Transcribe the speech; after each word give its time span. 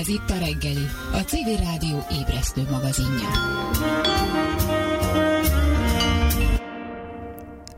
Ez 0.00 0.08
itt 0.08 0.30
a 0.30 0.38
reggeli, 0.38 0.86
a 1.12 1.18
CV 1.18 1.62
Rádió 1.62 2.06
ébresztő 2.20 2.62
magazinja. 2.70 3.28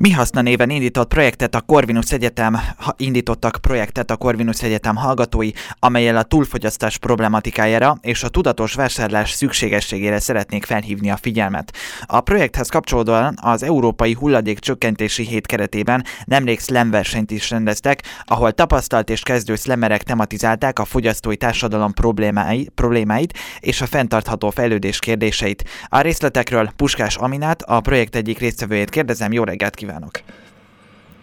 Mi 0.03 0.11
haszna 0.11 0.41
néven 0.41 0.71
indított 0.71 1.09
projektet 1.09 1.55
a 1.55 1.61
Corvinus 1.61 2.13
Egyetem, 2.13 2.57
indítottak 2.97 3.59
projektet 3.61 4.11
a 4.11 4.17
Corvinus 4.17 4.63
Egyetem 4.63 4.97
hallgatói, 4.97 5.51
amelyel 5.79 6.17
a 6.17 6.23
túlfogyasztás 6.23 6.99
problematikájára 6.99 7.99
és 8.01 8.23
a 8.23 8.29
tudatos 8.29 8.75
vásárlás 8.75 9.31
szükségességére 9.31 10.19
szeretnék 10.19 10.65
felhívni 10.65 11.11
a 11.11 11.17
figyelmet. 11.17 11.77
A 12.07 12.21
projekthez 12.21 12.69
kapcsolódóan 12.69 13.35
az 13.41 13.63
Európai 13.63 14.13
Hulladék 14.13 14.59
Csökkentési 14.59 15.27
Hét 15.27 15.47
keretében 15.47 16.05
nemrég 16.25 16.61
slam 16.61 16.91
versenyt 16.91 17.31
is 17.31 17.51
rendeztek, 17.51 18.03
ahol 18.25 18.53
tapasztalt 18.53 19.11
és 19.11 19.21
kezdő 19.21 19.55
szlemerek 19.55 20.03
tematizálták 20.03 20.79
a 20.79 20.85
fogyasztói 20.85 21.37
társadalom 21.37 21.93
problémái, 21.93 22.69
problémáit 22.75 23.39
és 23.61 23.81
a 23.81 23.87
fenntartható 23.87 24.51
fejlődés 24.51 24.99
kérdéseit. 24.99 25.65
A 25.89 26.01
részletekről 26.01 26.71
Puskás 26.77 27.17
Aminát, 27.17 27.63
a 27.63 27.81
projekt 27.81 28.17
egyik 28.17 28.39
résztvevőjét 28.39 28.91
kérdezem, 28.91 29.33
jó 29.33 29.45
reggelt 29.45 29.75
kívánok! 29.75 29.92
Kívánok! 29.93 30.11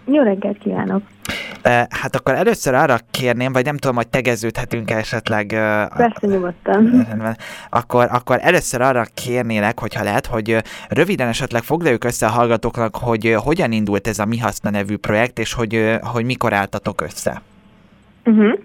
Jó 0.06 0.22
reggelt 0.24 0.58
kívánok! 0.58 1.02
Hát 1.90 2.16
akkor 2.16 2.34
először 2.34 2.74
arra 2.74 2.98
kérném, 3.12 3.54
vagy 3.54 3.66
nem 3.66 3.78
tudom, 3.78 3.96
hogy 3.96 4.08
tegeződhetünk 4.08 4.92
esetleg. 4.92 5.48
Persze, 5.48 6.28
nyugodtan. 6.28 7.08
Akkor, 7.70 8.08
akkor 8.12 8.38
először 8.42 8.82
arra 8.82 9.04
kérnélek, 9.14 9.80
hogyha 9.80 10.04
lehet, 10.04 10.26
hogy 10.26 10.58
röviden 10.90 11.28
esetleg 11.28 11.62
foglaljuk 11.62 12.04
össze 12.04 12.26
a 12.26 12.30
hallgatóknak, 12.30 12.96
hogy 12.96 13.36
hogyan 13.44 13.72
indult 13.72 14.08
ez 14.08 14.20
a 14.20 14.26
Mi 14.26 14.38
Haszna 14.38 14.70
nevű 14.70 14.98
projekt, 14.98 15.40
és 15.40 15.54
hogy, 15.54 15.98
hogy 16.02 16.26
mikor 16.26 16.54
álltatok 16.54 17.02
össze. 17.02 17.42
Uh-huh. 18.26 18.60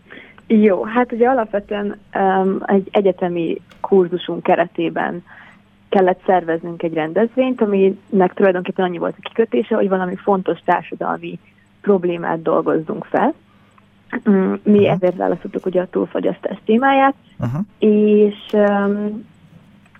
Jó, 0.47 0.85
hát 0.85 1.13
ugye 1.13 1.29
alapvetően 1.29 1.99
um, 2.15 2.63
egy 2.67 2.89
egyetemi 2.91 3.61
kurzusunk 3.81 4.43
keretében 4.43 5.25
kellett 5.95 6.21
szerveznünk 6.27 6.83
egy 6.83 6.95
rendezvényt, 6.95 7.61
aminek 7.61 8.35
tulajdonképpen 8.35 8.85
annyi 8.85 8.99
volt 8.99 9.15
a 9.19 9.29
kikötése, 9.29 9.75
hogy 9.75 9.89
valami 9.89 10.17
fontos 10.17 10.59
társadalmi 10.65 11.39
problémát 11.81 12.43
dolgozzunk 12.43 13.05
fel. 13.05 13.35
Mm, 14.31 14.53
mi 14.63 14.79
uh-huh. 14.79 14.91
ezért 14.91 15.17
választottuk 15.17 15.67
ugye 15.67 15.81
a 15.81 15.87
túlfogyasztás 15.91 16.59
témáját, 16.65 17.15
uh-huh. 17.39 17.61
és 17.79 18.35
um, 18.53 19.27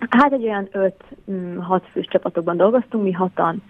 hát 0.09 0.31
egy 0.31 0.43
olyan 0.43 0.67
5-6 0.73 0.91
mm, 1.31 1.59
fős 1.91 2.07
csapatokban 2.09 2.57
dolgoztunk, 2.57 3.03
mi 3.03 3.11
hatan 3.11 3.63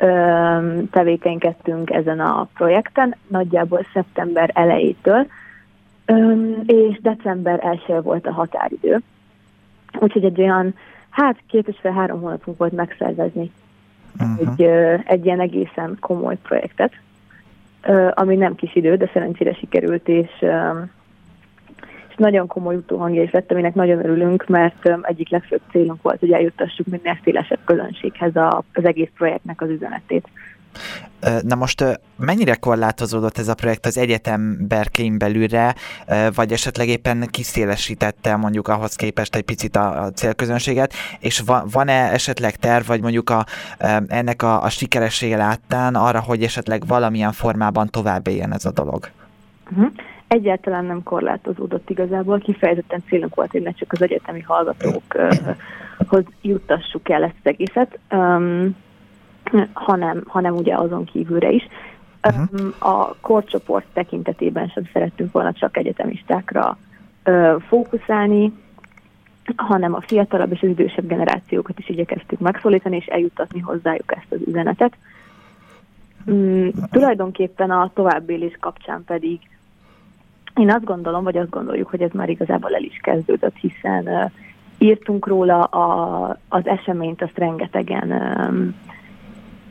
um, 0.00 0.90
tevékenykedtünk 0.90 1.90
ezen 1.90 2.20
a 2.20 2.48
projekten, 2.54 3.16
nagyjából 3.26 3.86
szeptember 3.92 4.50
elejétől, 4.52 5.26
um, 6.06 6.62
és 6.66 7.00
december 7.00 7.80
1 7.86 8.02
volt 8.02 8.26
a 8.26 8.32
határidő. 8.32 9.00
Úgyhogy 9.98 10.24
egy 10.24 10.40
olyan 10.40 10.74
hát 11.14 11.36
két 11.46 11.68
és 11.68 11.76
fél 11.80 11.92
három 11.92 12.20
hónapunk 12.20 12.58
volt 12.58 12.72
megszervezni 12.72 13.50
uh-huh. 14.20 14.48
egy, 14.48 14.62
egy 15.04 15.24
ilyen 15.24 15.40
egészen 15.40 15.96
komoly 16.00 16.36
projektet, 16.42 16.92
ami 18.10 18.36
nem 18.36 18.54
kis 18.54 18.74
idő, 18.74 18.96
de 18.96 19.10
szerencsére 19.12 19.54
sikerült, 19.54 20.08
és, 20.08 20.30
és 22.08 22.14
nagyon 22.16 22.46
komoly 22.46 22.74
utóhangja 22.74 23.22
is 23.22 23.30
lett, 23.30 23.50
aminek 23.50 23.74
nagyon 23.74 23.98
örülünk, 23.98 24.46
mert 24.48 24.90
egyik 25.02 25.28
legfőbb 25.28 25.60
célunk 25.70 26.02
volt, 26.02 26.20
hogy 26.20 26.32
eljuttassuk 26.32 26.86
minél 26.86 27.18
szélesebb 27.24 27.60
közönséghez 27.64 28.36
az 28.72 28.84
egész 28.84 29.10
projektnek 29.14 29.60
az 29.60 29.68
üzenetét. 29.68 30.28
Na 31.42 31.54
most 31.54 32.00
mennyire 32.16 32.54
korlátozódott 32.54 33.38
ez 33.38 33.48
a 33.48 33.54
projekt 33.54 33.86
az 33.86 33.98
egyetem 33.98 34.56
berkein 34.68 35.18
belülre, 35.18 35.74
vagy 36.34 36.52
esetleg 36.52 36.88
éppen 36.88 37.28
kiszélesítette 37.30 38.36
mondjuk 38.36 38.68
ahhoz 38.68 38.94
képest 38.96 39.36
egy 39.36 39.42
picit 39.42 39.76
a, 39.76 40.10
célközönséget, 40.14 40.92
és 41.18 41.42
van-e 41.72 42.12
esetleg 42.12 42.56
terv, 42.56 42.86
vagy 42.86 43.00
mondjuk 43.00 43.30
a, 43.30 43.44
ennek 44.06 44.42
a, 44.42 44.62
a 44.62 44.68
sikeressége 44.68 45.36
láttán 45.36 45.94
arra, 45.94 46.20
hogy 46.20 46.42
esetleg 46.42 46.86
valamilyen 46.86 47.32
formában 47.32 47.88
tovább 47.90 48.26
éljen 48.26 48.52
ez 48.52 48.64
a 48.64 48.72
dolog? 48.72 49.08
Uh-huh. 49.70 49.92
Egyáltalán 50.28 50.84
nem 50.84 51.02
korlátozódott 51.02 51.90
igazából, 51.90 52.38
kifejezetten 52.38 53.02
célunk 53.08 53.34
volt, 53.34 53.50
hogy 53.50 53.62
ne 53.62 53.72
csak 53.72 53.92
az 53.92 54.02
egyetemi 54.02 54.40
hallgatókhoz 54.40 56.24
juttassuk 56.42 57.10
el 57.10 57.22
ezt 57.22 57.34
az 57.42 57.50
egészet. 57.50 57.98
Hanem, 59.72 60.22
hanem 60.26 60.54
ugye 60.54 60.74
azon 60.74 61.04
kívülre 61.04 61.50
is. 61.50 61.68
Uh-huh. 62.22 62.74
A 62.78 63.14
korcsoport 63.20 63.86
tekintetében 63.92 64.68
sem 64.68 64.88
szerettünk 64.92 65.32
volna 65.32 65.52
csak 65.52 65.76
egyetemistákra 65.76 66.78
uh, 67.24 67.60
fókuszálni, 67.60 68.52
hanem 69.56 69.94
a 69.94 70.00
fiatalabb 70.00 70.52
és 70.52 70.62
az 70.62 70.68
idősebb 70.68 71.06
generációkat 71.06 71.78
is 71.78 71.88
igyekeztük 71.88 72.38
megszólítani, 72.38 72.96
és 72.96 73.06
eljuttatni 73.06 73.60
hozzájuk 73.60 74.16
ezt 74.16 74.32
az 74.32 74.38
üzenetet. 74.46 74.96
Um, 76.26 76.70
tulajdonképpen 76.90 77.70
a 77.70 77.90
továbbélés 77.94 78.56
kapcsán 78.60 79.04
pedig 79.06 79.40
én 80.54 80.70
azt 80.70 80.84
gondolom, 80.84 81.24
vagy 81.24 81.36
azt 81.36 81.50
gondoljuk, 81.50 81.88
hogy 81.88 82.02
ez 82.02 82.10
már 82.12 82.28
igazából 82.28 82.74
el 82.74 82.82
is 82.82 82.98
kezdődött, 83.02 83.56
hiszen 83.56 84.06
uh, 84.06 84.30
írtunk 84.78 85.26
róla 85.26 85.62
a, 85.62 86.38
az 86.48 86.66
eseményt, 86.66 87.22
azt 87.22 87.38
rengetegen 87.38 88.10
um, 88.10 88.74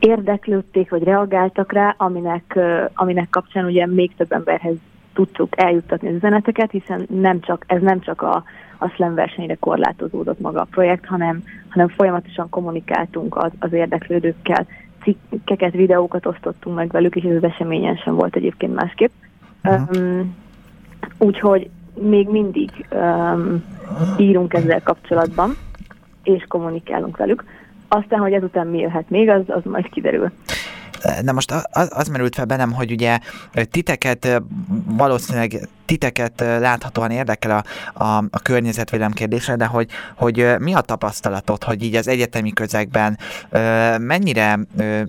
érdeklődték, 0.04 0.90
vagy 0.90 1.02
reagáltak 1.02 1.72
rá, 1.72 1.94
aminek, 1.98 2.58
aminek 2.94 3.30
kapcsán 3.30 3.64
ugye 3.64 3.86
még 3.86 4.14
több 4.16 4.32
emberhez 4.32 4.74
tudtuk 5.14 5.60
eljuttatni 5.62 6.08
az 6.08 6.14
üzeneteket, 6.14 6.70
hiszen 6.70 7.06
nem 7.08 7.40
csak, 7.40 7.64
ez 7.66 7.82
nem 7.82 8.00
csak 8.00 8.22
a, 8.22 8.44
a 8.78 8.88
slam 8.88 9.14
versenyre 9.14 9.54
korlátozódott 9.54 10.40
maga 10.40 10.60
a 10.60 10.66
projekt, 10.70 11.06
hanem, 11.06 11.42
hanem 11.68 11.88
folyamatosan 11.88 12.48
kommunikáltunk 12.48 13.36
az, 13.36 13.50
az 13.58 13.72
érdeklődőkkel, 13.72 14.66
cikkeket, 15.02 15.72
videókat 15.72 16.26
osztottunk 16.26 16.76
meg 16.76 16.90
velük, 16.90 17.16
és 17.16 17.22
ez 17.22 17.36
az 17.36 17.44
eseményen 17.44 17.96
sem 17.96 18.14
volt 18.14 18.36
egyébként 18.36 18.74
másképp. 18.74 19.12
Uh-huh. 19.64 19.96
Um, 19.96 20.36
úgyhogy 21.18 21.70
még 21.94 22.28
mindig 22.28 22.70
um, 22.92 23.64
írunk 24.18 24.54
ezzel 24.54 24.82
kapcsolatban, 24.82 25.56
és 26.22 26.44
kommunikálunk 26.48 27.16
velük. 27.16 27.44
Aztán, 27.94 28.20
hogy 28.20 28.32
ezután 28.32 28.66
mi 28.66 28.78
jöhet 28.78 29.10
még, 29.10 29.28
az, 29.28 29.42
az 29.46 29.62
majd 29.64 29.88
kiderül. 29.88 30.32
Na 31.22 31.32
most 31.32 31.52
az, 31.70 31.90
az 31.94 32.08
merült 32.08 32.34
fel 32.34 32.44
bennem, 32.44 32.72
hogy 32.72 32.90
ugye 32.90 33.18
titeket 33.70 34.42
valószínűleg 34.86 35.68
titeket 35.84 36.40
láthatóan 36.40 37.10
érdekel 37.10 37.50
a, 37.50 37.64
a, 38.04 38.24
a 38.30 38.38
környezetvédelem 38.42 39.12
kérdése, 39.12 39.56
de 39.56 39.66
hogy, 39.66 39.90
hogy 40.14 40.46
mi 40.58 40.74
a 40.74 40.80
tapasztalatot, 40.80 41.64
hogy 41.64 41.82
így 41.82 41.94
az 41.94 42.08
egyetemi 42.08 42.52
közegben 42.52 43.18
mennyire, 43.98 44.58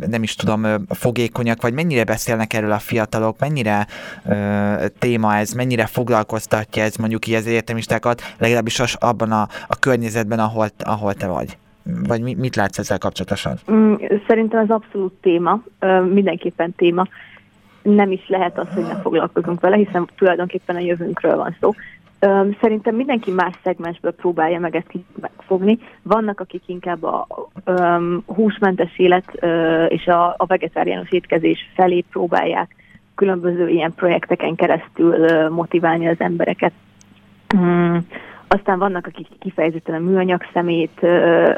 nem 0.08 0.24
is 0.24 0.36
tudom, 0.36 0.86
fogékonyak, 0.90 1.62
vagy 1.62 1.74
mennyire 1.74 2.04
beszélnek 2.04 2.54
erről 2.54 2.72
a 2.72 2.80
fiatalok, 2.80 3.40
mennyire 3.40 3.88
téma 5.00 5.36
ez, 5.36 5.52
mennyire 5.52 5.86
foglalkoztatja 5.86 6.84
ez 6.84 6.96
mondjuk 6.96 7.28
így 7.28 7.34
az 7.34 7.48
egyetemistákat, 7.48 8.22
legalábbis 8.38 8.80
abban 8.80 9.32
a, 9.32 9.48
a 9.68 9.76
környezetben, 9.80 10.40
ahol, 10.40 10.68
ahol 10.80 11.14
te 11.14 11.28
vagy? 11.28 11.58
Vagy 12.08 12.38
mit 12.38 12.56
látsz 12.56 12.78
ezzel 12.78 12.98
kapcsolatosan? 12.98 13.58
Mm, 13.72 13.94
szerintem 14.28 14.60
ez 14.60 14.70
abszolút 14.70 15.14
téma, 15.22 15.62
mindenképpen 16.12 16.74
téma. 16.76 17.08
Nem 17.82 18.12
is 18.12 18.28
lehet 18.28 18.60
az, 18.60 18.68
hogy 18.74 18.84
ne 18.84 18.96
foglalkozunk 18.96 19.60
vele, 19.60 19.76
hiszen 19.76 20.10
tulajdonképpen 20.18 20.76
a 20.76 20.80
jövőnkről 20.80 21.36
van 21.36 21.56
szó. 21.60 21.74
Szerintem 22.62 22.96
mindenki 22.96 23.32
más 23.32 23.54
szegmensből 23.64 24.12
próbálja 24.12 24.60
meg 24.60 24.76
ezt 24.76 24.92
megfogni. 25.22 25.80
Vannak, 26.02 26.40
akik 26.40 26.62
inkább 26.66 27.04
a 27.04 27.28
um, 27.66 28.24
húsmentes 28.26 29.00
élet 29.00 29.32
uh, 29.42 29.86
és 29.88 30.08
a, 30.08 30.36
a 30.38 30.46
vegetáriánus 30.46 31.12
étkezés 31.12 31.72
felé 31.76 32.04
próbálják 32.12 32.76
különböző 33.16 33.70
ilyen 33.70 33.94
projekteken 33.94 34.56
keresztül 34.56 35.14
uh, 35.14 35.50
motiválni 35.50 36.08
az 36.08 36.20
embereket. 36.20 36.74
Um, 37.56 38.08
aztán 38.48 38.80
vannak, 38.80 39.08
akik 39.08 39.28
kifejezetten 39.40 39.96
a 39.96 40.00
műanyag 40.00 40.42
szemét 40.54 41.02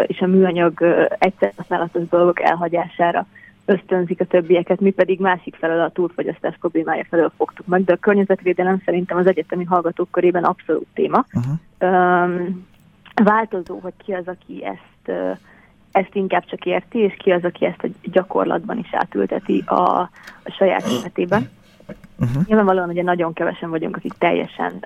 és 0.07 0.19
a 0.19 0.28
műanyag 0.28 0.81
egyszer 1.19 1.54
használatos 1.56 2.07
dolgok 2.10 2.42
elhagyására 2.42 3.25
ösztönzik 3.66 4.22
a 4.22 4.25
többieket, 4.25 4.80
mi 4.80 4.89
pedig 4.89 5.19
másik 5.19 5.56
felől 5.56 5.81
a 5.81 5.89
túlfogyasztás 5.89 6.56
problémája 6.60 7.06
felől 7.10 7.31
fogtuk 7.38 7.66
meg, 7.66 7.84
de 7.84 7.94
a 7.94 7.98
környezetvédelem 7.98 8.81
szerintem 8.86 9.18
az 9.18 9.28
egyetemi 9.28 9.63
hallgatók 9.63 10.12
körében 10.12 10.44
abszolút 10.44 10.88
téma. 10.94 11.25
Uh-huh. 11.34 12.39
változó, 13.24 13.80
hogy 13.81 13.94
ki 14.06 14.12
az, 14.12 14.28
aki 14.28 14.66
ezt, 14.66 15.19
ezt 15.92 16.16
inkább 16.16 16.45
csak 16.45 16.66
érti, 16.66 16.98
és 16.98 17.13
ki 17.18 17.31
az, 17.31 17.44
aki 17.44 17.66
ezt 17.66 17.84
a 17.84 17.88
gyakorlatban 18.04 18.78
is 18.78 18.89
átülteti 18.92 19.63
a, 19.66 20.00
a 20.44 20.51
saját 20.57 20.88
életében. 20.88 21.50
Uh-huh. 22.19 22.45
Nyilvánvalóan 22.45 22.89
ugye 22.89 23.04
nagyon 23.04 23.34
kevesen 23.34 23.69
vagyunk, 23.69 23.95
akik 23.95 24.13
teljesen 24.13 24.84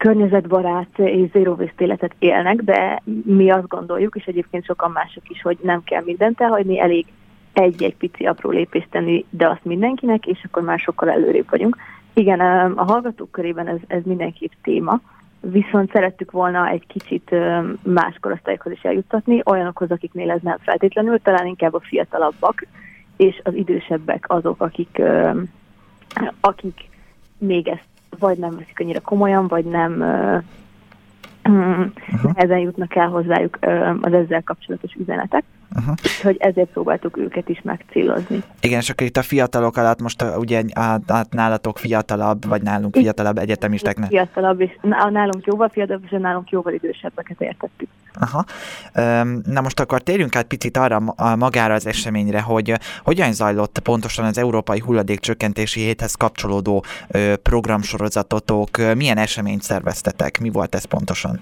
környezetbarát 0.00 0.98
és 0.98 1.30
zero 1.30 1.52
waste 1.52 1.84
életet 1.84 2.14
élnek, 2.18 2.62
de 2.62 3.02
mi 3.24 3.50
azt 3.50 3.68
gondoljuk, 3.68 4.16
és 4.16 4.24
egyébként 4.24 4.64
sokan 4.64 4.90
mások 4.90 5.22
is, 5.28 5.42
hogy 5.42 5.58
nem 5.62 5.82
kell 5.84 6.02
mindent 6.04 6.40
elhagyni, 6.40 6.80
elég 6.80 7.06
egy-egy 7.52 7.96
pici 7.96 8.24
apró 8.24 8.50
lépést 8.50 8.90
tenni, 8.90 9.24
de 9.30 9.48
azt 9.48 9.64
mindenkinek, 9.64 10.26
és 10.26 10.38
akkor 10.44 10.62
már 10.62 10.78
sokkal 10.78 11.10
előrébb 11.10 11.50
vagyunk. 11.50 11.76
Igen, 12.14 12.40
a 12.76 12.84
hallgatók 12.84 13.30
körében 13.30 13.66
ez, 13.66 13.78
ez 13.86 14.02
mindenképp 14.04 14.52
téma, 14.62 15.00
viszont 15.40 15.90
szerettük 15.92 16.30
volna 16.30 16.68
egy 16.68 16.86
kicsit 16.86 17.34
más 17.82 18.16
korosztályokhoz 18.20 18.72
is 18.72 18.82
eljuttatni, 18.82 19.42
olyanokhoz, 19.44 19.90
akiknél 19.90 20.30
ez 20.30 20.40
nem 20.42 20.58
feltétlenül, 20.60 21.18
talán 21.18 21.46
inkább 21.46 21.74
a 21.74 21.80
fiatalabbak, 21.80 22.66
és 23.16 23.40
az 23.44 23.54
idősebbek 23.54 24.24
azok, 24.28 24.60
akik, 24.60 25.02
akik 26.40 26.88
még 27.38 27.68
ezt 27.68 27.89
vagy 28.18 28.38
nem 28.38 28.50
veszik 28.50 28.80
annyira 28.80 29.00
komolyan, 29.00 29.46
vagy 29.46 29.64
nem 29.64 29.92
uh-huh. 31.44 31.86
ezen 32.34 32.58
jutnak 32.58 32.96
el 32.96 33.08
hozzájuk 33.08 33.58
az 34.00 34.12
ezzel 34.12 34.42
kapcsolatos 34.42 34.94
üzenetek. 34.94 35.44
Uh-huh. 35.76 35.94
Hogy 36.22 36.36
ezért 36.38 36.68
próbáltuk 36.68 37.16
őket 37.16 37.48
is 37.48 37.60
megcélozni. 37.62 38.42
Igen, 38.60 38.80
és 38.80 38.90
akkor 38.90 39.06
itt 39.06 39.16
a 39.16 39.22
fiatalok 39.22 39.76
alatt 39.76 40.00
most 40.00 40.24
ugye 40.36 40.62
át, 40.72 41.26
nálatok 41.30 41.78
fiatalabb, 41.78 42.46
vagy 42.46 42.62
nálunk 42.62 42.96
fiatalabb 42.96 43.38
egyetemisteknek? 43.38 44.08
Fiatalabb, 44.08 44.60
és 44.60 44.70
nálunk 45.10 45.44
jóval 45.44 45.68
fiatalabb, 45.68 46.04
és 46.04 46.16
nálunk 46.18 46.50
jóval 46.50 46.72
idősebbeket 46.72 47.40
értettük. 47.40 47.88
Aha. 48.14 48.44
Na 49.44 49.60
most 49.60 49.80
akkor 49.80 50.00
térjünk 50.00 50.36
át 50.36 50.46
picit 50.46 50.76
arra 50.76 51.02
magára 51.36 51.74
az 51.74 51.86
eseményre, 51.86 52.40
hogy 52.40 52.72
hogyan 53.02 53.32
zajlott 53.32 53.78
pontosan 53.78 54.24
az 54.24 54.38
Európai 54.38 54.78
Hulladékcsökkentési 54.78 55.80
Héthez 55.80 56.14
kapcsolódó 56.14 56.84
programsorozatotok, 57.42 58.68
milyen 58.96 59.18
eseményt 59.18 59.62
szerveztetek, 59.62 60.40
mi 60.40 60.50
volt 60.50 60.74
ez 60.74 60.84
pontosan? 60.84 61.40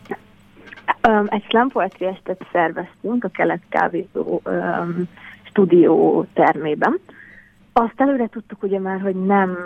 Egy 1.26 1.44
slam 1.48 1.68
poetry 1.68 2.06
estet 2.06 2.46
szerveztünk 2.52 3.24
a 3.24 3.28
Kelet 3.28 3.62
Kávézó 3.68 4.40
um, 4.44 5.08
stúdió 5.42 6.26
termében. 6.32 6.98
Azt 7.72 8.00
előre 8.00 8.26
tudtuk 8.26 8.62
ugye 8.62 8.78
már, 8.78 9.00
hogy 9.00 9.14
nem 9.26 9.56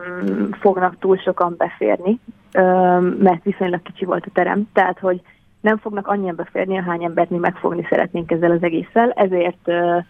fognak 0.61 0.99
túl 0.99 1.17
sokan 1.17 1.55
beférni, 1.59 2.19
um, 2.55 3.05
mert 3.05 3.45
viszonylag 3.45 3.83
kicsi 3.83 4.05
volt 4.05 4.27
a 4.27 4.31
terem, 4.33 4.69
tehát 4.73 4.99
hogy 4.99 5.21
nem 5.61 5.77
fognak 5.77 6.07
annyian 6.07 6.37
beférni, 6.37 6.79
ahány 6.79 7.05
embert 7.05 7.31
mi 7.31 7.39
megfogni 7.39 7.87
szeretnénk 7.91 8.31
ezzel 8.31 8.51
az 8.51 8.63
egésszel, 8.63 9.11
ezért 9.11 9.67
uh, 9.69 10.05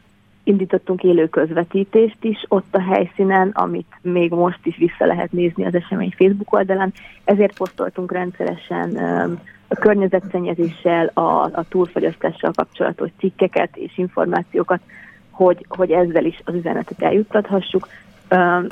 indítottunk 0.44 1.02
élő 1.02 1.28
közvetítést 1.28 2.16
is 2.20 2.44
ott 2.48 2.74
a 2.74 2.80
helyszínen, 2.80 3.48
amit 3.48 3.98
még 4.02 4.30
most 4.30 4.58
is 4.62 4.76
vissza 4.76 5.06
lehet 5.06 5.32
nézni 5.32 5.64
az 5.64 5.74
esemény 5.74 6.14
Facebook 6.16 6.52
oldalán, 6.52 6.92
ezért 7.24 7.56
posztoltunk 7.56 8.12
rendszeresen 8.12 8.96
a 9.68 9.74
környezetszennyezéssel, 9.74 11.10
a, 11.14 11.42
a 11.42 11.64
túlfogyasztással 11.68 12.52
kapcsolatos 12.54 13.10
cikkeket 13.18 13.76
és 13.76 13.98
információkat, 13.98 14.80
hogy, 15.30 15.66
hogy 15.68 15.90
ezzel 15.90 16.24
is 16.24 16.40
az 16.44 16.54
üzenetet 16.54 17.02
eljuttathassuk. 17.02 17.88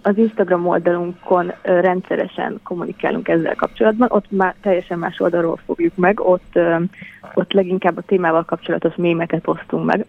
Az 0.02 0.16
Instagram 0.16 0.66
oldalunkon 0.66 1.52
rendszeresen 1.62 2.60
kommunikálunk 2.62 3.28
ezzel 3.28 3.54
kapcsolatban, 3.54 4.08
ott 4.10 4.30
már 4.30 4.54
teljesen 4.60 4.98
más 4.98 5.20
oldalról 5.20 5.58
fogjuk 5.66 5.96
meg, 5.96 6.20
ott, 6.20 6.58
ott 7.34 7.52
leginkább 7.52 7.96
a 7.96 8.02
témával 8.02 8.44
kapcsolatos 8.44 8.94
mémeket 8.96 9.48
osztunk 9.48 9.84
meg, 9.84 10.06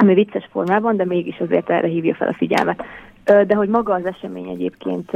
ami 0.00 0.14
vicces 0.14 0.48
formában, 0.50 0.96
de 0.96 1.04
mégis 1.04 1.38
azért 1.38 1.70
erre 1.70 1.88
hívja 1.88 2.14
fel 2.14 2.28
a 2.28 2.34
figyelmet. 2.34 2.82
De 3.24 3.54
hogy 3.54 3.68
maga 3.68 3.94
az 3.94 4.06
esemény 4.06 4.48
egyébként 4.48 5.10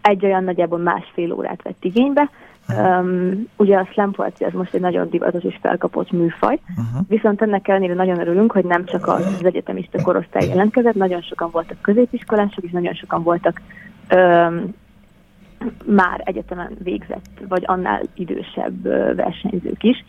egy 0.00 0.24
olyan 0.24 0.44
nagyjából 0.44 0.78
másfél 0.78 1.32
órát 1.32 1.62
vett 1.62 1.84
igénybe, 1.84 2.30
Um, 2.78 3.46
ugye 3.56 3.76
a 3.76 3.88
slam 3.92 4.10
poetry 4.10 4.44
az 4.44 4.52
most 4.52 4.74
egy 4.74 4.80
nagyon 4.80 5.08
divatos 5.08 5.42
és 5.42 5.58
felkapott 5.60 6.10
műfaj, 6.10 6.58
uh-huh. 6.68 7.06
viszont 7.08 7.42
ennek 7.42 7.68
ellenére 7.68 7.94
nagyon 7.94 8.20
örülünk, 8.20 8.52
hogy 8.52 8.64
nem 8.64 8.84
csak 8.84 9.06
az 9.06 9.44
egyetemista 9.44 10.02
korosztály 10.02 10.48
jelentkezett, 10.48 10.94
nagyon 10.94 11.20
sokan 11.20 11.50
voltak 11.50 11.80
középiskolások, 11.80 12.64
és 12.64 12.70
nagyon 12.70 12.94
sokan 12.94 13.22
voltak 13.22 13.60
um, 14.14 14.74
már 15.84 16.22
egyetemen 16.24 16.76
végzett, 16.82 17.30
vagy 17.48 17.62
annál 17.66 18.02
idősebb 18.14 18.82
versenyzők 19.16 19.82
is. 19.82 20.04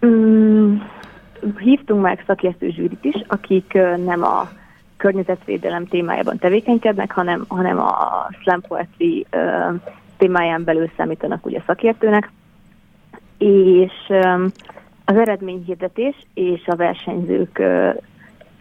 Um, 0.00 0.82
hívtunk 1.58 2.02
meg 2.02 2.24
szakértő 2.26 2.70
zsűrit 2.70 3.04
is, 3.04 3.22
akik 3.26 3.72
nem 4.04 4.22
a 4.22 4.48
környezetvédelem 4.96 5.86
témájában 5.86 6.38
tevékenykednek, 6.38 7.12
hanem, 7.12 7.44
hanem 7.48 7.78
a 7.78 8.28
slam 8.40 8.60
poetry 8.60 9.26
témáján 10.16 10.64
belül 10.64 10.90
számítanak 10.96 11.46
ugye 11.46 11.60
szakértőnek, 11.66 12.30
és 13.38 13.92
az 15.04 15.16
eredményhirdetés 15.16 16.16
és 16.34 16.66
a 16.66 16.76
versenyzők 16.76 17.62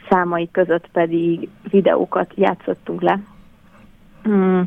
számai 0.09 0.50
között 0.51 0.89
pedig 0.91 1.50
videókat 1.69 2.31
játszottunk 2.36 3.01
le, 3.01 3.19
mm, 4.29 4.62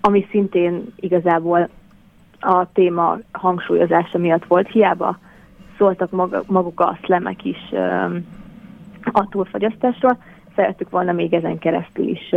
ami 0.00 0.26
szintén 0.30 0.84
igazából 0.96 1.68
a 2.40 2.72
téma 2.72 3.18
hangsúlyozása 3.32 4.18
miatt 4.18 4.44
volt. 4.44 4.68
Hiába 4.68 5.18
szóltak 5.78 6.10
maguk 6.46 6.80
a 6.80 6.98
szlemek 7.04 7.44
is 7.44 7.58
a 9.12 9.28
túlfagyasztásról, 9.28 10.18
szerettük 10.54 10.90
volna 10.90 11.12
még 11.12 11.32
ezen 11.32 11.58
keresztül 11.58 12.08
is 12.08 12.34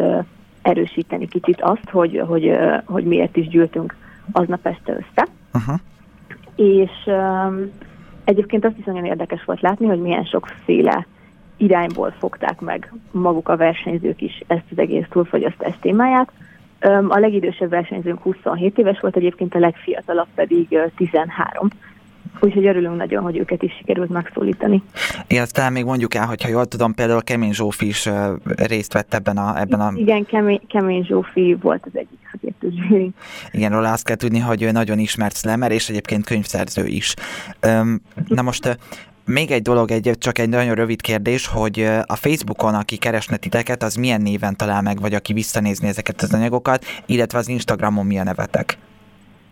erősíteni 0.62 1.28
kicsit 1.28 1.62
azt, 1.62 1.90
hogy, 1.90 2.22
hogy, 2.28 2.58
hogy 2.86 3.04
miért 3.04 3.36
is 3.36 3.48
gyűltünk 3.48 3.96
aznap 4.32 4.66
este 4.66 4.92
össze. 4.92 5.28
Uh-huh. 5.54 5.80
És 6.56 6.92
egyébként 8.24 8.66
azt 8.66 8.78
is 8.78 8.86
nagyon 8.86 9.06
érdekes 9.06 9.44
volt 9.44 9.62
látni, 9.62 9.86
hogy 9.86 10.00
milyen 10.00 10.24
sokféle 10.24 11.08
irányból 11.58 12.14
fogták 12.20 12.60
meg 12.60 12.94
maguk 13.12 13.50
a 13.50 13.58
versenyzők 13.58 14.22
is 14.22 14.44
ezt 14.48 14.66
az 14.72 14.78
egész 14.78 15.06
túlfogyasztás 15.10 15.74
témáját. 15.82 16.32
A 17.08 17.20
legidősebb 17.20 17.70
versenyzőnk 17.70 18.22
27 18.22 18.78
éves 18.78 19.00
volt, 19.00 19.16
egyébként 19.16 19.56
a 19.56 19.60
legfiatalabb 19.60 20.28
pedig 20.36 20.68
uh, 20.70 20.92
13. 20.96 21.68
Úgyhogy 22.40 22.66
örülünk 22.66 22.98
nagyon, 22.98 23.24
hogy 23.24 23.38
őket 23.38 23.64
is 23.64 23.74
sikerült 23.78 24.10
megszólítani. 24.10 24.84
Talán 25.52 25.72
még 25.72 25.86
mondjuk 25.86 26.14
el, 26.14 26.26
hogyha 26.26 26.50
jól 26.50 26.66
tudom, 26.66 26.94
például 26.94 27.24
Kemény 27.24 27.54
Zsófi 27.54 27.88
is 27.88 28.10
részt 28.46 28.94
vett 28.94 29.14
ebben 29.14 29.38
a... 29.38 29.60
Ebben 29.60 29.80
a... 29.80 29.92
Igen, 29.96 30.26
Kemény, 30.26 30.62
Kemény 30.68 31.06
Zsófi 31.06 31.58
volt 31.62 31.86
az 31.86 31.92
egyik 31.94 32.20
szakértő 32.32 32.70
zsűri. 32.70 33.12
Igen, 33.52 33.72
róla 33.72 33.92
azt 33.92 34.06
kell 34.06 34.16
tudni, 34.16 34.40
hogy 34.40 34.62
ő 34.62 34.72
nagyon 34.72 35.00
ismert 35.00 35.38
slammer, 35.38 35.72
és 35.72 35.90
egyébként 35.90 36.26
könyvszerző 36.26 36.86
is. 36.86 37.14
Na 38.28 38.42
most 38.42 38.78
még 39.26 39.52
egy 39.52 39.62
dolog, 39.62 39.92
egy, 39.92 40.12
csak 40.18 40.38
egy 40.38 40.50
nagyon 40.50 40.76
rövid 40.76 41.02
kérdés, 41.02 41.48
hogy 41.48 41.88
a 42.06 42.16
Facebookon, 42.16 42.74
aki 42.76 42.98
keresne 42.98 43.38
titeket, 43.38 43.84
az 43.84 43.96
milyen 43.96 44.22
néven 44.22 44.56
talál 44.56 44.82
meg, 44.82 45.00
vagy 45.00 45.14
aki 45.14 45.34
visszanézni 45.34 45.88
ezeket 45.88 46.22
az 46.22 46.34
anyagokat, 46.34 46.86
illetve 47.06 47.38
az 47.38 47.48
Instagramon 47.48 48.06
milyen 48.06 48.26
nevetek? 48.26 48.78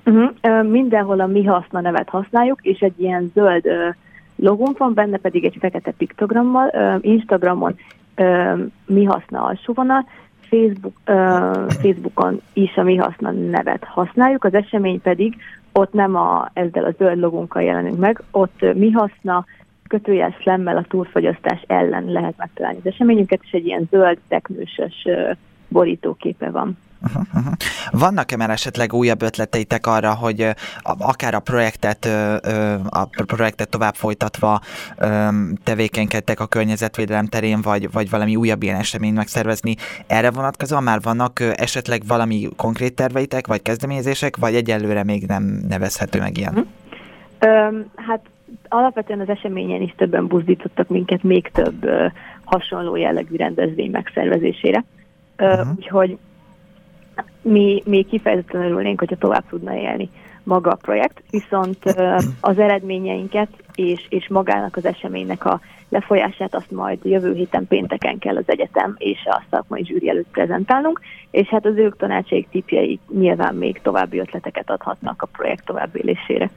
Uh-huh. 0.08 0.64
Mindenhol 0.70 1.20
a 1.20 1.28
mi 1.28 1.44
haszna 1.44 1.82
nevet 1.82 2.10
használjuk, 2.10 2.60
és 2.62 2.80
egy 2.80 3.00
ilyen 3.00 3.32
zöld 3.34 3.66
logónk 4.36 4.78
van, 4.78 4.94
benne 4.94 5.18
pedig 5.18 5.46
egy 5.46 5.58
fekete 5.60 5.92
piktogrammal. 5.92 7.00
Instagramon 7.02 7.76
mi 8.86 9.04
haszna 9.04 9.44
alsóvonal, 9.44 10.06
Facebook, 10.50 10.96
uh, 11.08 11.72
Facebookon 11.82 12.42
is 12.54 12.78
a 12.78 12.84
mi 12.84 12.96
haszna 12.96 13.32
nevet 13.32 13.84
használjuk, 13.84 14.44
az 14.44 14.54
esemény 14.54 15.02
pedig 15.02 15.36
ott 15.72 15.94
nem 15.94 16.16
a, 16.16 16.50
ezzel 16.54 16.86
a 16.86 16.94
zöld 16.98 17.20
logónkkal 17.20 17.62
jelenünk 17.62 17.98
meg, 17.98 18.24
ott 18.32 18.62
uh, 18.62 18.74
mi 18.74 18.92
haszna 18.92 19.46
kötőjel 19.88 20.36
szlemmel 20.42 20.78
a 20.78 20.86
túlfogyasztás 20.90 21.64
ellen 21.68 22.12
lehet 22.12 22.38
megtalálni 22.38 22.78
az 22.78 22.92
eseményünket, 22.92 23.40
és 23.44 23.52
egy 23.52 23.66
ilyen 23.66 23.88
zöld 23.90 24.18
teknősös 24.28 25.06
uh, 25.06 25.32
borítóképe 25.68 26.50
van. 26.50 26.78
Uh-huh, 27.02 27.24
uh-huh. 27.34 27.54
Vannak-e 27.92 28.38
már 28.38 28.50
esetleg 28.50 28.94
újabb 28.94 29.22
ötleteitek 29.22 29.88
arra, 29.88 30.14
hogy 30.14 30.48
akár 30.84 31.34
a 31.34 31.40
projektet, 31.40 32.06
a 32.90 33.10
projektet 33.26 33.70
tovább 33.70 33.96
folytatva 33.96 34.60
tevékenykedtek 35.64 36.40
a 36.40 36.46
környezetvédelem 36.46 37.26
terén, 37.26 37.62
vagy, 37.62 37.92
vagy 37.92 38.10
valami 38.10 38.36
újabb 38.36 38.64
ilyen 38.64 38.80
eseményt 38.80 39.16
megszervezni? 39.16 39.76
Erre 40.08 40.32
vonatkozóan 40.32 40.84
már 40.84 41.00
vannak 41.02 41.40
esetleg 41.56 42.02
valami 42.08 42.50
konkrét 42.56 42.96
terveitek, 42.96 43.48
vagy 43.48 43.62
kezdeményezések, 43.62 44.38
vagy 44.38 44.56
egyelőre 44.56 45.04
még 45.04 45.26
nem 45.28 45.44
nevezhető 45.70 46.20
meg 46.20 46.38
ilyen? 46.38 46.68
Um, 47.46 47.86
hát 47.96 48.22
alapvetően 48.68 49.20
az 49.20 49.30
eseményen 49.30 49.82
is 49.82 49.94
többen 49.98 50.28
buzdítottak 50.28 50.88
minket 50.88 51.24
még 51.24 51.52
több 51.54 51.90
hasonló 52.44 52.96
jellegű 52.96 53.36
rendezvény 53.36 53.92
megszervezésére. 53.92 54.86
Uh, 55.38 55.48
uh-huh. 55.48 55.68
Úgyhogy 55.76 56.18
mi, 57.48 57.82
mi 57.86 58.04
kifejezetten 58.04 58.62
örülnénk, 58.62 59.00
hogyha 59.00 59.16
tovább 59.16 59.48
tudna 59.50 59.76
élni 59.76 60.10
maga 60.44 60.72
a 60.72 60.76
projekt, 60.76 61.24
viszont 61.30 61.78
az 62.42 62.60
eredményeinket 62.60 63.50
és, 63.76 64.06
és 64.10 64.28
magának 64.28 64.76
az 64.76 64.86
eseménynek 64.86 65.46
a 65.46 65.62
lefolyását 65.90 66.56
azt 66.56 66.72
majd 66.72 67.00
jövő 67.04 67.34
héten 67.34 67.68
pénteken 67.68 68.18
kell 68.20 68.38
az 68.38 68.44
egyetem 68.46 68.96
és 68.98 69.20
a 69.26 69.44
szakmai 69.50 69.86
zsűri 69.86 70.10
előtt 70.10 70.32
prezentálnunk, 70.32 71.02
és 71.32 71.48
hát 71.48 71.66
az 71.66 71.78
ők 71.78 71.98
tanácsaik 71.98 72.48
tipjei 72.50 73.00
nyilván 73.14 73.56
még 73.56 73.82
további 73.82 74.20
ötleteket 74.20 74.70
adhatnak 74.70 75.22
a 75.22 75.26
projekt 75.26 75.66
továbbélésére. 75.66 76.50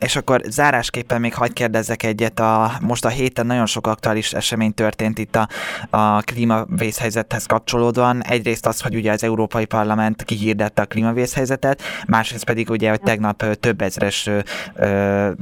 És 0.00 0.16
akkor 0.16 0.40
zárásképpen 0.44 1.20
még 1.20 1.34
hagyd 1.34 1.52
kérdezzek 1.52 2.02
egyet, 2.02 2.40
a, 2.40 2.70
most 2.80 3.04
a 3.04 3.08
héten 3.08 3.46
nagyon 3.46 3.66
sok 3.66 3.86
aktuális 3.86 4.32
esemény 4.32 4.74
történt 4.74 5.18
itt 5.18 5.36
a, 5.36 5.48
a 5.90 6.20
klímavészhelyzethez 6.20 7.46
kapcsolódóan. 7.46 8.22
Egyrészt 8.22 8.66
az, 8.66 8.80
hogy 8.80 8.94
ugye 8.94 9.12
az 9.12 9.24
Európai 9.24 9.64
Parlament 9.64 10.22
kihirdette 10.22 10.82
a 10.82 10.86
klímavészhelyzetet, 10.86 11.82
másrészt 12.06 12.44
pedig 12.44 12.70
ugye, 12.70 12.90
hogy 12.90 13.00
tegnap 13.00 13.44
több 13.60 13.80
ezres 13.80 14.30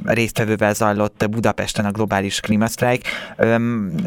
résztvevővel 0.05 0.75
zajlott 0.75 1.29
Budapesten 1.31 1.85
a 1.85 1.91
globális 1.91 2.41
klímasztrájk. 2.61 3.03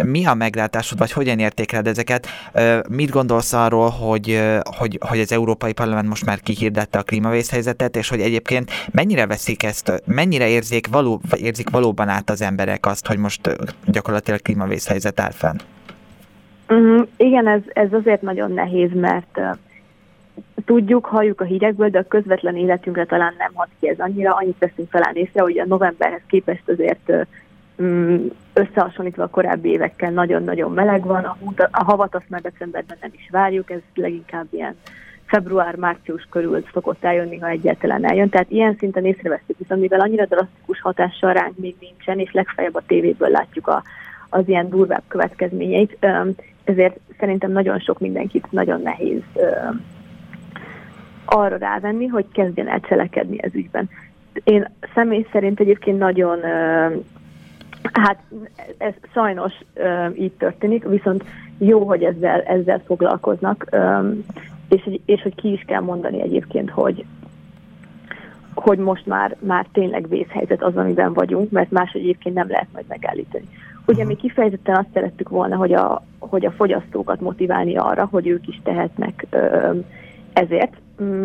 Mi 0.03 0.25
a 0.25 0.33
meglátásod, 0.33 0.97
vagy 0.97 1.11
hogyan 1.11 1.39
értékeled 1.39 1.87
ezeket? 1.87 2.27
Mit 2.89 3.09
gondolsz 3.09 3.53
arról, 3.53 3.89
hogy, 3.89 4.41
hogy, 4.77 4.97
hogy 5.09 5.19
az 5.19 5.31
Európai 5.31 5.73
Parlament 5.73 6.07
most 6.07 6.25
már 6.25 6.39
kihirdette 6.39 6.99
a 6.99 7.03
klímavészhelyzetet, 7.03 7.95
és 7.95 8.09
hogy 8.09 8.19
egyébként 8.19 8.71
mennyire 8.91 9.27
veszik 9.27 9.63
ezt, 9.63 10.03
mennyire 10.05 10.47
érzik, 10.47 10.87
való, 10.87 11.21
érzik 11.35 11.69
valóban 11.69 12.09
át 12.09 12.29
az 12.29 12.41
emberek 12.41 12.85
azt, 12.85 13.07
hogy 13.07 13.17
most 13.17 13.55
gyakorlatilag 13.85 14.41
klímavészhelyzet 14.41 15.19
áll 15.19 15.31
fenn? 15.31 15.57
Mm, 16.73 17.01
igen, 17.17 17.47
ez, 17.47 17.61
ez 17.67 17.93
azért 17.93 18.21
nagyon 18.21 18.51
nehéz, 18.51 18.89
mert 18.93 19.39
tudjuk, 20.65 21.05
halljuk 21.05 21.41
a 21.41 21.43
hírekből, 21.43 21.89
de 21.89 21.99
a 21.99 22.07
közvetlen 22.07 22.55
életünkre 22.55 23.05
talán 23.05 23.33
nem 23.37 23.51
hat 23.53 23.67
ki 23.79 23.89
ez 23.89 23.99
annyira. 23.99 24.33
Annyit 24.33 24.59
veszünk 24.59 24.89
talán 24.89 25.15
észre, 25.15 25.41
hogy 25.41 25.59
a 25.59 25.65
novemberhez 25.65 26.21
képest 26.27 26.69
azért 26.69 27.27
összehasonlítva 28.53 29.23
a 29.23 29.27
korábbi 29.27 29.69
évekkel 29.69 30.11
nagyon-nagyon 30.11 30.71
meleg 30.71 31.05
van. 31.05 31.23
A, 31.23 31.37
a 31.71 31.83
havat 31.83 32.15
azt 32.15 32.29
már 32.29 32.41
decemberben 32.41 32.97
nem 33.01 33.11
is 33.15 33.27
várjuk, 33.31 33.71
ez 33.71 33.79
leginkább 33.93 34.47
ilyen 34.49 34.75
február-március 35.25 36.27
körül 36.29 36.63
szokott 36.73 37.03
eljönni, 37.03 37.37
ha 37.37 37.47
egyáltalán 37.47 38.05
eljön. 38.05 38.29
Tehát 38.29 38.51
ilyen 38.51 38.75
szinten 38.79 39.05
észrevesztük, 39.05 39.57
viszont 39.57 39.81
mivel 39.81 39.99
annyira 39.99 40.25
drasztikus 40.25 40.81
hatással 40.81 41.33
ránk 41.33 41.57
még 41.57 41.75
nincsen, 41.79 42.19
és 42.19 42.31
legfeljebb 42.31 42.75
a 42.75 42.83
tévéből 42.87 43.29
látjuk 43.29 43.67
a, 43.67 43.83
az 44.29 44.47
ilyen 44.47 44.69
durvább 44.69 45.03
következményeit, 45.07 45.97
ezért 46.63 46.99
szerintem 47.19 47.51
nagyon 47.51 47.79
sok 47.79 47.99
mindenkit 47.99 48.51
nagyon 48.51 48.81
nehéz 48.81 49.21
arra 51.25 51.57
rávenni, 51.57 52.07
hogy 52.07 52.25
kezdjen 52.31 52.67
el 52.67 52.79
cselekedni 52.79 53.37
ez 53.41 53.55
ügyben. 53.55 53.89
Én 54.43 54.69
személy 54.93 55.27
szerint 55.31 55.59
egyébként 55.59 55.97
nagyon, 55.97 56.39
hát 57.91 58.23
ez 58.77 58.93
sajnos 59.13 59.53
így 60.15 60.31
történik, 60.31 60.83
viszont 60.83 61.23
jó, 61.57 61.85
hogy 61.85 62.03
ezzel, 62.03 62.41
ezzel 62.41 62.81
foglalkoznak, 62.85 63.69
és, 64.69 64.99
és 65.05 65.21
hogy 65.21 65.35
ki 65.35 65.51
is 65.51 65.63
kell 65.67 65.81
mondani 65.81 66.21
egyébként, 66.21 66.69
hogy, 66.69 67.05
hogy 68.53 68.77
most 68.77 69.05
már, 69.05 69.35
már 69.39 69.65
tényleg 69.71 70.07
vészhelyzet 70.09 70.63
az, 70.63 70.75
amiben 70.77 71.13
vagyunk, 71.13 71.51
mert 71.51 71.71
más 71.71 71.91
egyébként 71.91 72.35
nem 72.35 72.49
lehet 72.49 72.67
majd 72.73 72.85
megállítani. 72.87 73.47
Ugye 73.85 74.05
mi 74.05 74.15
kifejezetten 74.15 74.75
azt 74.75 74.93
szerettük 74.93 75.29
volna, 75.29 75.55
hogy 75.55 75.73
a, 75.73 76.03
hogy 76.19 76.45
a 76.45 76.51
fogyasztókat 76.51 77.21
motiválni 77.21 77.75
arra, 77.77 78.07
hogy 78.11 78.27
ők 78.27 78.47
is 78.47 78.61
tehetnek 78.63 79.25
ö, 79.29 79.71
ezért, 80.33 80.73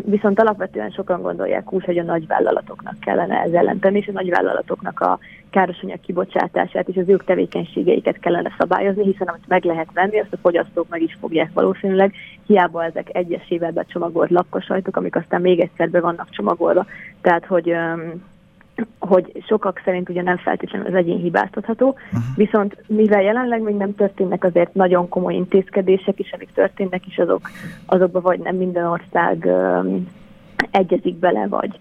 viszont 0.05 0.41
alapvetően 0.41 0.91
sokan 0.91 1.23
gondolják 1.23 1.73
úgy, 1.73 1.85
hogy 1.85 1.99
a 1.99 2.03
nagyvállalatoknak 2.03 3.01
kellene 3.01 3.41
ez 3.41 3.53
ellenteni, 3.53 3.99
és 3.99 4.07
a 4.07 4.13
nagyvállalatoknak 4.13 5.01
a 5.01 5.19
károsanyag 5.51 6.01
kibocsátását 6.01 6.89
és 6.89 6.97
az 6.97 7.09
ők 7.09 7.25
tevékenységeiket 7.25 8.19
kellene 8.19 8.55
szabályozni, 8.59 9.05
hiszen 9.05 9.27
amit 9.27 9.49
meg 9.49 9.65
lehet 9.65 9.89
venni, 9.93 10.19
azt 10.19 10.33
a 10.33 10.37
fogyasztók 10.37 10.89
meg 10.89 11.03
is 11.03 11.17
fogják 11.21 11.51
valószínűleg, 11.53 12.15
hiába 12.47 12.85
ezek 12.85 13.09
egyesével 13.13 13.73
becsomagolt 13.73 14.31
lapkasajtok, 14.31 14.97
amik 14.97 15.17
aztán 15.17 15.41
még 15.41 15.61
egyszer 15.61 15.91
be 15.91 16.01
vannak 16.01 16.31
csomagolva. 16.31 16.87
Tehát, 17.21 17.47
hogy 17.47 17.75
hogy 18.99 19.45
sokak 19.47 19.81
szerint 19.85 20.09
ugye 20.09 20.23
nem 20.23 20.37
feltétlenül 20.37 20.87
az 20.87 20.95
egyén 20.95 21.19
hibáztatható, 21.19 21.89
uh-huh. 21.89 22.23
viszont 22.37 22.77
mivel 22.87 23.23
jelenleg 23.23 23.63
még 23.63 23.75
nem 23.75 23.95
történnek 23.95 24.45
azért 24.45 24.75
nagyon 24.75 25.09
komoly 25.09 25.35
intézkedések 25.35 26.19
is, 26.19 26.33
amik 26.33 26.53
történnek 26.53 27.07
is, 27.07 27.19
azok, 27.19 27.51
azokba 27.87 28.21
vagy 28.21 28.39
nem 28.39 28.57
minden 28.57 28.87
ország 28.87 29.45
um, 29.45 30.09
egyezik 30.71 31.15
bele, 31.15 31.47
vagy, 31.47 31.79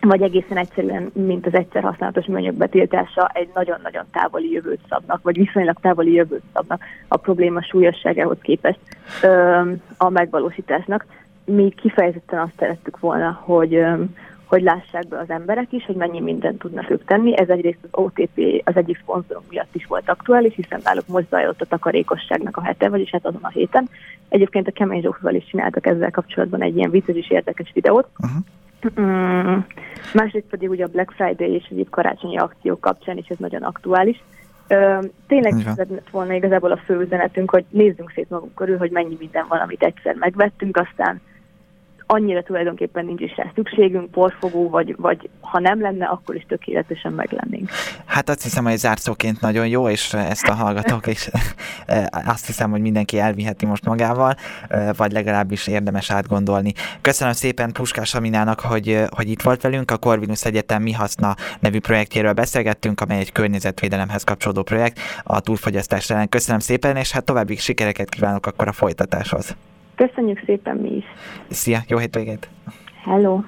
vagy 0.00 0.22
egészen 0.22 0.56
egyszerűen, 0.56 1.10
mint 1.12 1.46
az 1.46 1.54
egyszer 1.54 1.82
használatos 1.82 2.26
műanyag 2.26 2.54
betiltása, 2.54 3.30
egy 3.34 3.48
nagyon-nagyon 3.54 4.04
távoli 4.12 4.50
jövőt 4.52 4.80
szabnak, 4.88 5.22
vagy 5.22 5.36
viszonylag 5.36 5.76
távoli 5.80 6.12
jövőt 6.12 6.42
szabnak 6.52 6.82
a 7.08 7.16
probléma 7.16 7.62
súlyosságához 7.62 8.38
képest 8.42 8.80
um, 9.22 9.82
a 9.96 10.08
megvalósításnak. 10.08 11.06
Mi 11.44 11.68
kifejezetten 11.68 12.38
azt 12.38 12.58
szerettük 12.58 12.98
volna, 12.98 13.40
hogy 13.44 13.74
um, 13.74 14.14
hogy 14.50 14.62
lássák 14.62 15.08
be 15.08 15.18
az 15.18 15.30
emberek 15.30 15.72
is, 15.72 15.84
hogy 15.84 15.94
mennyi 15.94 16.20
mindent 16.20 16.58
tudnak 16.58 16.90
ők 16.90 17.04
tenni. 17.04 17.38
Ez 17.38 17.48
egyrészt 17.48 17.78
az 17.82 17.88
OTP 17.92 18.62
az 18.64 18.76
egyik 18.76 18.98
szponzorom 19.02 19.42
miatt 19.48 19.74
is 19.74 19.86
volt 19.86 20.08
aktuális, 20.08 20.54
hiszen 20.54 20.80
náluk 20.84 21.06
most 21.06 21.28
zajlott 21.28 21.60
a 21.60 21.66
takarékosságnak 21.66 22.56
a 22.56 22.62
hete, 22.62 22.88
vagyis 22.88 23.10
hát 23.10 23.26
azon 23.26 23.42
a 23.42 23.48
héten. 23.48 23.88
Egyébként 24.28 24.68
a 24.68 24.72
Kemény 24.72 25.02
Zsófival 25.02 25.34
is 25.34 25.44
csináltak 25.44 25.86
ezzel 25.86 26.10
kapcsolatban 26.10 26.62
egy 26.62 26.76
ilyen 26.76 26.90
vicces 26.90 27.16
és 27.16 27.30
érdekes 27.30 27.70
videót. 27.74 28.08
Uh-huh. 28.18 28.42
Mm, 29.00 29.58
másrészt 30.14 30.46
pedig 30.50 30.70
ugye 30.70 30.84
a 30.84 30.90
Black 30.92 31.10
Friday 31.10 31.54
és 31.54 31.66
egyéb 31.70 31.90
karácsonyi 31.90 32.38
akciók 32.38 32.80
kapcsán 32.80 33.16
is 33.16 33.26
ez 33.28 33.38
nagyon 33.38 33.62
aktuális. 33.62 34.22
Ö, 34.68 34.98
tényleg 35.26 35.54
ez 35.76 35.86
volna 36.10 36.32
igazából 36.32 36.70
a 36.70 36.76
fő 36.76 37.00
üzenetünk, 37.00 37.50
hogy 37.50 37.64
nézzünk 37.68 38.10
szét 38.14 38.30
magunk 38.30 38.54
körül, 38.54 38.78
hogy 38.78 38.90
mennyi 38.90 39.16
minden 39.18 39.44
van, 39.48 39.58
amit 39.58 39.82
egyszer 39.82 40.14
megvettünk, 40.14 40.76
aztán 40.76 41.20
annyira 42.12 42.42
tulajdonképpen 42.42 43.04
nincs 43.04 43.20
is 43.20 43.36
rá 43.36 43.50
szükségünk, 43.54 44.10
porfogó, 44.10 44.68
vagy, 44.68 44.94
vagy 44.98 45.28
ha 45.40 45.58
nem 45.58 45.80
lenne, 45.80 46.06
akkor 46.06 46.34
is 46.34 46.44
tökéletesen 46.48 47.12
meglennénk. 47.12 47.70
Hát 48.04 48.28
azt 48.28 48.42
hiszem, 48.42 48.64
hogy 48.64 48.76
zárszóként 48.76 49.40
nagyon 49.40 49.66
jó, 49.66 49.88
és 49.88 50.14
ezt 50.14 50.48
a 50.48 50.54
hallgatók 50.54 51.06
is 51.06 51.28
azt 52.34 52.46
hiszem, 52.46 52.70
hogy 52.70 52.80
mindenki 52.80 53.18
elviheti 53.18 53.66
most 53.66 53.84
magával, 53.84 54.34
vagy 54.96 55.12
legalábbis 55.12 55.66
érdemes 55.66 56.10
átgondolni. 56.10 56.72
Köszönöm 57.00 57.32
szépen 57.32 57.72
Puskás 57.72 58.14
Aminának, 58.14 58.60
hogy, 58.60 59.04
hogy 59.16 59.28
itt 59.28 59.42
volt 59.42 59.62
velünk, 59.62 59.90
a 59.90 59.96
Corvinus 59.96 60.44
Egyetem 60.44 60.82
Mi 60.82 60.92
Haszna 60.92 61.34
nevű 61.60 61.78
projektjéről 61.78 62.32
beszélgettünk, 62.32 63.00
amely 63.00 63.18
egy 63.18 63.32
környezetvédelemhez 63.32 64.24
kapcsolódó 64.24 64.62
projekt 64.62 64.98
a 65.24 65.40
túlfogyasztás 65.40 66.10
ellen. 66.10 66.28
Köszönöm 66.28 66.60
szépen, 66.60 66.96
és 66.96 67.10
hát 67.10 67.24
további 67.24 67.56
sikereket 67.56 68.08
kívánok 68.08 68.46
akkor 68.46 68.68
a 68.68 68.72
folytatáshoz. 68.72 69.56
Köszönjük 70.06 70.42
szépen 70.46 70.76
mi 70.76 70.96
is. 70.96 71.04
Szia, 71.48 71.78
jó 71.88 71.98
hétvégét! 71.98 72.48
Hello! 73.04 73.40